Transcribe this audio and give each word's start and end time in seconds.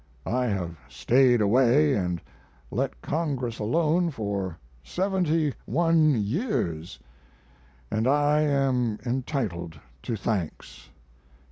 I 0.25 0.47
have 0.47 0.79
stayed 0.89 1.41
away 1.41 1.93
and 1.93 2.19
let 2.71 3.03
Congress 3.03 3.59
alone 3.59 4.09
for 4.09 4.57
seventy 4.83 5.53
one 5.67 6.15
years 6.19 6.97
and 7.91 8.07
I 8.07 8.41
am 8.41 8.97
entitled 9.05 9.79
to 10.01 10.15
thanks. 10.15 10.89